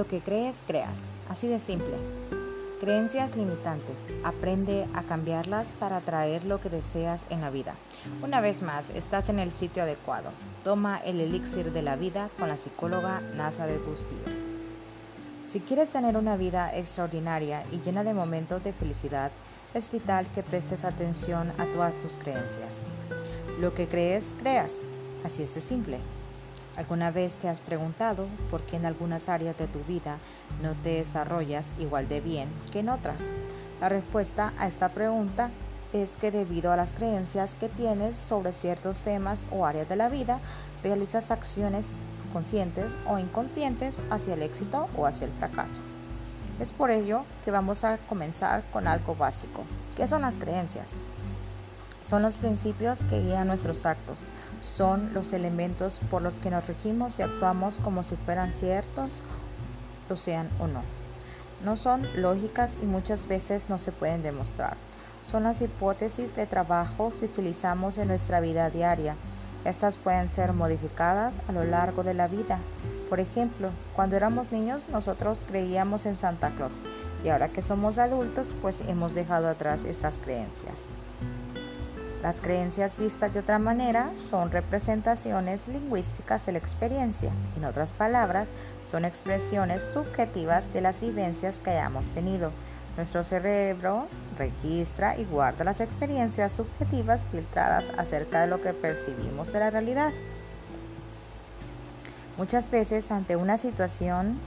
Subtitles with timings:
[0.00, 0.96] Lo que crees, creas.
[1.28, 1.92] Así de simple.
[2.80, 4.06] Creencias limitantes.
[4.24, 7.74] Aprende a cambiarlas para atraer lo que deseas en la vida.
[8.22, 10.30] Una vez más, estás en el sitio adecuado.
[10.64, 14.24] Toma el elixir de la vida con la psicóloga Nasa de Bustillo.
[15.46, 19.30] Si quieres tener una vida extraordinaria y llena de momentos de felicidad,
[19.74, 22.84] es vital que prestes atención a todas tus creencias.
[23.60, 24.76] Lo que crees, creas.
[25.24, 25.98] Así es de simple.
[26.80, 30.16] ¿Alguna vez te has preguntado por qué en algunas áreas de tu vida
[30.62, 33.22] no te desarrollas igual de bien que en otras?
[33.82, 35.50] La respuesta a esta pregunta
[35.92, 40.08] es que debido a las creencias que tienes sobre ciertos temas o áreas de la
[40.08, 40.40] vida,
[40.82, 41.98] realizas acciones
[42.32, 45.82] conscientes o inconscientes hacia el éxito o hacia el fracaso.
[46.60, 49.64] Es por ello que vamos a comenzar con algo básico.
[49.98, 50.94] ¿Qué son las creencias?
[52.00, 54.20] Son los principios que guían nuestros actos,
[54.60, 59.22] son los elementos por los que nos regimos y actuamos como si fueran ciertos,
[60.08, 60.82] lo sean o no.
[61.64, 64.76] No son lógicas y muchas veces no se pueden demostrar.
[65.22, 69.16] Son las hipótesis de trabajo que utilizamos en nuestra vida diaria.
[69.64, 72.58] Estas pueden ser modificadas a lo largo de la vida.
[73.10, 76.74] Por ejemplo, cuando éramos niños nosotros creíamos en Santa Claus
[77.22, 80.84] y ahora que somos adultos pues hemos dejado atrás estas creencias.
[82.22, 87.30] Las creencias vistas de otra manera son representaciones lingüísticas de la experiencia.
[87.56, 88.48] En otras palabras,
[88.84, 92.52] son expresiones subjetivas de las vivencias que hayamos tenido.
[92.98, 99.60] Nuestro cerebro registra y guarda las experiencias subjetivas filtradas acerca de lo que percibimos de
[99.60, 100.12] la realidad.
[102.36, 104.38] Muchas veces ante una situación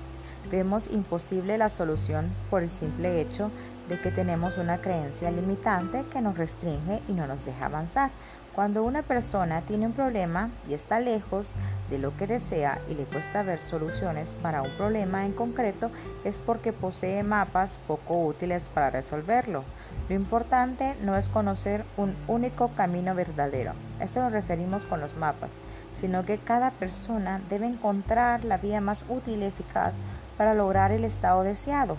[0.51, 3.51] vemos imposible la solución por el simple hecho
[3.89, 8.11] de que tenemos una creencia limitante que nos restringe y no nos deja avanzar.
[8.55, 11.51] Cuando una persona tiene un problema y está lejos
[11.89, 15.89] de lo que desea y le cuesta ver soluciones para un problema en concreto,
[16.23, 19.63] es porque posee mapas poco útiles para resolverlo.
[20.07, 25.51] Lo importante no es conocer un único camino verdadero, esto nos referimos con los mapas,
[25.99, 29.95] sino que cada persona debe encontrar la vía más útil y eficaz
[30.43, 31.95] para lograr el estado deseado.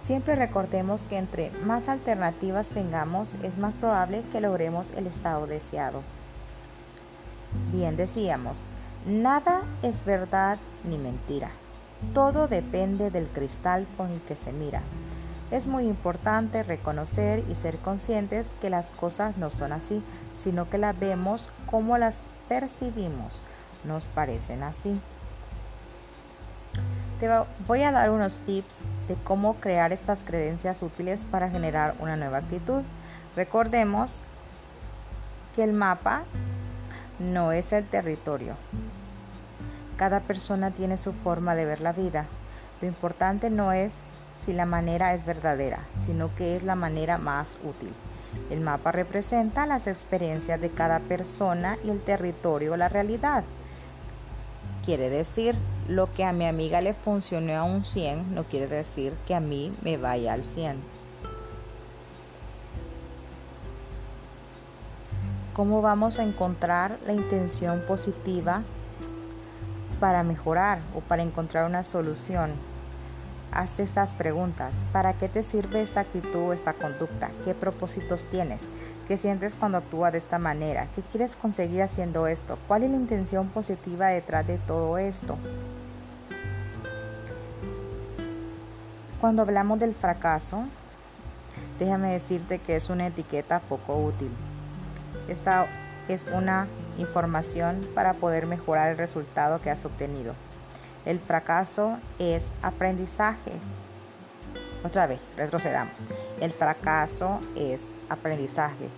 [0.00, 6.02] Siempre recordemos que entre más alternativas tengamos, es más probable que logremos el estado deseado.
[7.70, 8.62] Bien decíamos,
[9.06, 11.50] nada es verdad ni mentira.
[12.12, 14.82] Todo depende del cristal con el que se mira.
[15.52, 20.02] Es muy importante reconocer y ser conscientes que las cosas no son así,
[20.36, 23.42] sino que las vemos como las percibimos.
[23.84, 25.00] Nos parecen así.
[27.22, 27.30] Te
[27.68, 32.38] voy a dar unos tips de cómo crear estas creencias útiles para generar una nueva
[32.38, 32.82] actitud.
[33.36, 34.24] Recordemos
[35.54, 36.24] que el mapa
[37.20, 38.56] no es el territorio.
[39.96, 42.26] Cada persona tiene su forma de ver la vida.
[42.80, 43.92] Lo importante no es
[44.44, 47.92] si la manera es verdadera, sino que es la manera más útil.
[48.50, 53.44] El mapa representa las experiencias de cada persona y el territorio la realidad.
[54.84, 55.54] Quiere decir,
[55.88, 59.40] lo que a mi amiga le funcionó a un 100 no quiere decir que a
[59.40, 60.76] mí me vaya al 100.
[65.52, 68.62] ¿Cómo vamos a encontrar la intención positiva
[70.00, 72.50] para mejorar o para encontrar una solución?
[73.52, 74.72] Hazte estas preguntas.
[74.92, 77.30] ¿Para qué te sirve esta actitud o esta conducta?
[77.44, 78.62] ¿Qué propósitos tienes?
[79.06, 80.88] ¿Qué sientes cuando actúa de esta manera?
[80.94, 82.58] ¿Qué quieres conseguir haciendo esto?
[82.66, 85.36] ¿Cuál es la intención positiva detrás de todo esto?
[89.20, 90.64] Cuando hablamos del fracaso,
[91.78, 94.30] déjame decirte que es una etiqueta poco útil.
[95.28, 95.66] Esta
[96.08, 100.34] es una información para poder mejorar el resultado que has obtenido.
[101.04, 103.52] El fracaso es aprendizaje.
[104.84, 105.94] Otra vez, retrocedamos.
[106.40, 108.88] El fracaso es aprendizaje.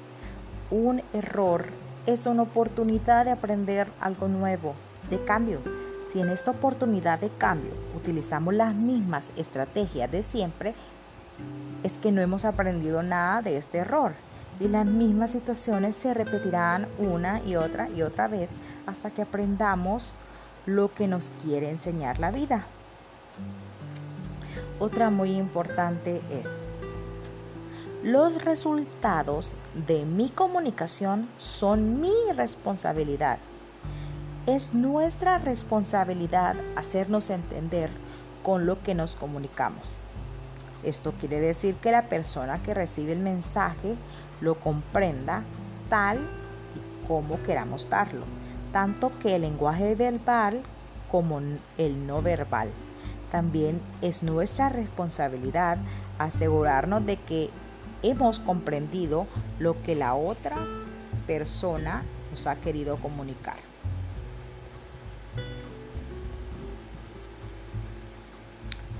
[0.70, 1.66] Un error
[2.06, 4.74] es una oportunidad de aprender algo nuevo,
[5.08, 5.60] de cambio.
[6.10, 10.74] Si en esta oportunidad de cambio utilizamos las mismas estrategias de siempre,
[11.82, 14.12] es que no hemos aprendido nada de este error.
[14.60, 18.50] Y las mismas situaciones se repetirán una y otra y otra vez
[18.86, 20.14] hasta que aprendamos
[20.66, 22.66] lo que nos quiere enseñar la vida.
[24.78, 26.48] Otra muy importante es,
[28.02, 29.54] los resultados
[29.86, 33.38] de mi comunicación son mi responsabilidad.
[34.46, 37.88] Es nuestra responsabilidad hacernos entender
[38.42, 39.86] con lo que nos comunicamos.
[40.82, 43.94] Esto quiere decir que la persona que recibe el mensaje
[44.42, 45.42] lo comprenda
[45.88, 48.24] tal y como queramos darlo,
[48.74, 50.60] tanto que el lenguaje verbal
[51.08, 51.40] como
[51.78, 52.70] el no verbal.
[53.30, 55.78] También es nuestra responsabilidad
[56.18, 57.50] asegurarnos de que
[58.02, 59.28] hemos comprendido
[59.60, 60.56] lo que la otra
[61.24, 63.58] persona nos ha querido comunicar.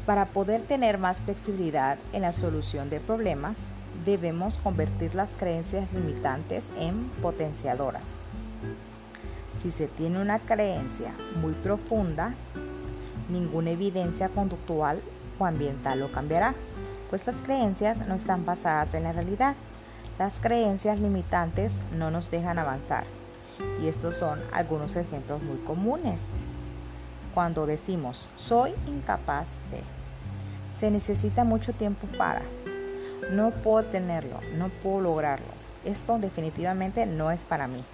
[0.07, 3.59] Para poder tener más flexibilidad en la solución de problemas,
[4.05, 8.21] debemos convertir las creencias limitantes en potenciadoras.
[9.57, 12.35] Si se tiene una creencia muy profunda,
[13.29, 15.01] ninguna evidencia conductual
[15.39, 16.55] o ambiental lo cambiará,
[17.11, 19.55] pues las creencias no están basadas en la realidad.
[20.19, 23.05] Las creencias limitantes no nos dejan avanzar.
[23.81, 26.25] Y estos son algunos ejemplos muy comunes.
[27.35, 29.81] Cuando decimos soy incapaz de,
[30.73, 32.43] se necesita mucho tiempo para,
[33.31, 35.47] no puedo tenerlo, no puedo lograrlo.
[35.85, 37.85] Esto definitivamente no es para mí.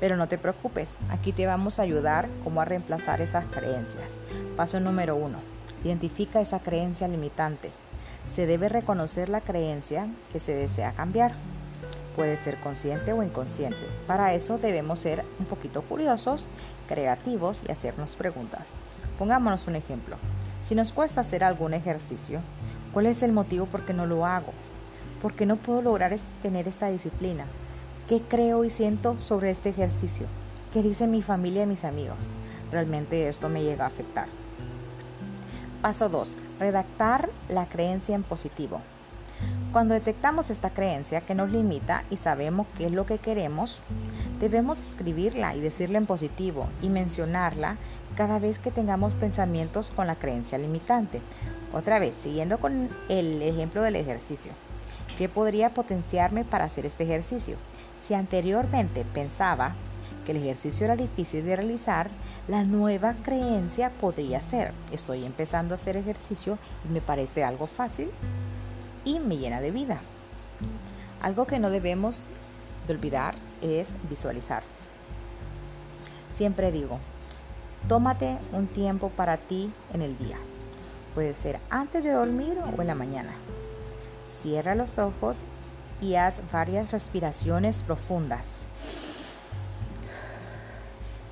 [0.00, 4.14] Pero no te preocupes, aquí te vamos a ayudar cómo a reemplazar esas creencias.
[4.56, 5.38] Paso número uno,
[5.84, 7.70] identifica esa creencia limitante.
[8.26, 11.32] Se debe reconocer la creencia que se desea cambiar.
[12.16, 13.86] Puede ser consciente o inconsciente.
[14.06, 16.48] Para eso debemos ser un poquito curiosos,
[16.88, 18.70] creativos y hacernos preguntas.
[19.18, 20.16] Pongámonos un ejemplo.
[20.60, 22.40] Si nos cuesta hacer algún ejercicio,
[22.92, 24.52] ¿cuál es el motivo por qué no lo hago?
[25.22, 27.44] ¿Por qué no puedo lograr tener esa disciplina?
[28.10, 30.26] ¿Qué creo y siento sobre este ejercicio?
[30.72, 32.18] ¿Qué dice mi familia y mis amigos?
[32.72, 34.26] Realmente esto me llega a afectar.
[35.80, 36.32] Paso 2.
[36.58, 38.80] Redactar la creencia en positivo.
[39.70, 43.80] Cuando detectamos esta creencia que nos limita y sabemos qué es lo que queremos,
[44.40, 47.76] debemos escribirla y decirla en positivo y mencionarla
[48.16, 51.22] cada vez que tengamos pensamientos con la creencia limitante.
[51.72, 54.50] Otra vez, siguiendo con el ejemplo del ejercicio.
[55.16, 57.56] ¿Qué podría potenciarme para hacer este ejercicio?
[58.00, 59.74] Si anteriormente pensaba
[60.24, 62.10] que el ejercicio era difícil de realizar,
[62.48, 66.58] la nueva creencia podría ser, estoy empezando a hacer ejercicio
[66.88, 68.10] y me parece algo fácil
[69.04, 70.00] y me llena de vida.
[71.22, 72.24] Algo que no debemos
[72.86, 74.62] de olvidar es visualizar.
[76.32, 76.98] Siempre digo,
[77.86, 80.38] tómate un tiempo para ti en el día.
[81.14, 83.32] Puede ser antes de dormir o en la mañana.
[84.24, 85.40] Cierra los ojos
[86.00, 88.46] y haz varias respiraciones profundas.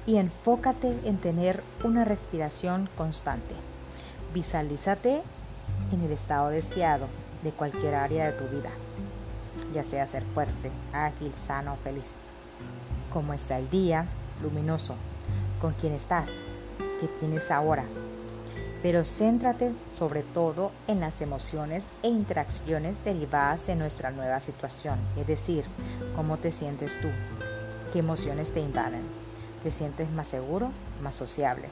[0.06, 3.54] Y enfócate en tener una respiración constante.
[4.32, 5.22] Visualízate
[5.92, 7.06] en el estado deseado
[7.42, 8.70] de cualquier área de tu vida,
[9.74, 12.14] ya sea ser fuerte, ágil, sano, feliz.
[13.12, 14.06] ¿Cómo está el día?
[14.42, 14.96] Luminoso.
[15.60, 16.30] ¿Con quién estás?
[17.00, 17.84] ¿Qué tienes ahora?
[18.82, 25.26] Pero céntrate sobre todo en las emociones e interacciones derivadas de nuestra nueva situación, es
[25.26, 25.64] decir,
[26.14, 27.08] cómo te sientes tú,
[27.92, 29.02] qué emociones te invaden,
[29.62, 30.70] te sientes más seguro,
[31.02, 31.68] más sociable.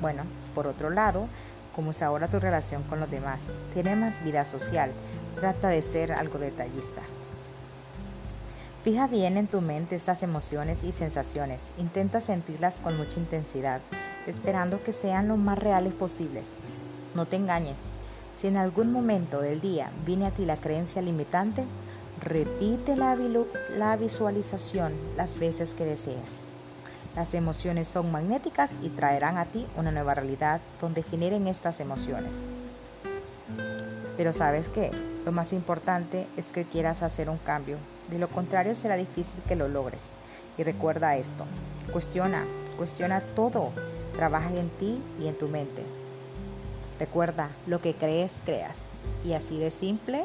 [0.00, 0.22] Bueno,
[0.54, 1.28] por otro lado,
[1.74, 3.42] cómo es ahora tu relación con los demás,
[3.74, 4.92] tienes más vida social,
[5.38, 7.02] trata de ser algo detallista.
[8.82, 13.80] Fija bien en tu mente estas emociones y sensaciones, intenta sentirlas con mucha intensidad
[14.26, 16.50] esperando que sean lo más reales posibles.
[17.14, 17.76] No te engañes.
[18.36, 21.64] Si en algún momento del día viene a ti la creencia limitante,
[22.22, 23.16] repite la,
[23.76, 26.42] la visualización las veces que desees.
[27.14, 32.36] Las emociones son magnéticas y traerán a ti una nueva realidad donde generen estas emociones.
[34.18, 34.90] Pero sabes qué,
[35.24, 37.78] lo más importante es que quieras hacer un cambio.
[38.10, 40.02] De lo contrario será difícil que lo logres.
[40.58, 41.46] Y recuerda esto,
[41.90, 42.44] cuestiona,
[42.76, 43.72] cuestiona todo
[44.16, 45.82] Trabaja en ti y en tu mente.
[46.98, 48.82] Recuerda, lo que crees, creas.
[49.24, 50.24] Y así de simple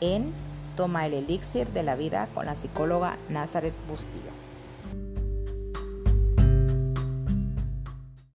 [0.00, 0.32] en
[0.76, 4.35] Toma el elixir de la vida con la psicóloga Nazaret Bustillo.